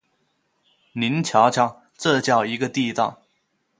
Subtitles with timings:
[0.93, 3.21] 您瞧瞧，这叫一个地道！